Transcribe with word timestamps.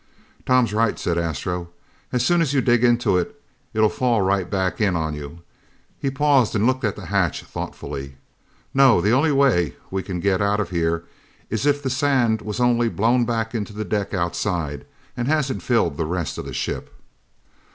"Tom's 0.47 0.73
right," 0.73 0.97
said 0.97 1.19
Astro. 1.19 1.69
"As 2.11 2.25
soon 2.25 2.41
as 2.41 2.55
you 2.55 2.59
dig 2.61 2.83
into 2.83 3.19
it, 3.19 3.39
it'll 3.71 3.87
fall 3.87 4.23
right 4.23 4.49
back 4.49 4.81
in 4.81 4.95
on 4.95 5.13
you." 5.13 5.43
He 5.99 6.09
paused 6.09 6.55
and 6.55 6.65
looked 6.65 6.83
at 6.83 6.95
the 6.95 7.05
hatch 7.05 7.43
thoughtfully. 7.43 8.15
"No. 8.73 8.99
The 8.99 9.11
only 9.11 9.31
way 9.31 9.75
we 9.91 10.01
can 10.01 10.19
get 10.19 10.41
out 10.41 10.59
of 10.59 10.71
here 10.71 11.03
is 11.51 11.67
if 11.67 11.83
the 11.83 11.89
sand 11.91 12.41
was 12.41 12.59
only 12.59 12.89
blown 12.89 13.27
into 13.53 13.73
the 13.73 13.85
deck 13.85 14.11
outside 14.11 14.87
and 15.15 15.27
hasn't 15.27 15.61
filled 15.61 15.97
the 15.97 16.05
rest 16.07 16.39
of 16.39 16.45
the 16.47 16.53
ship." 16.55 16.89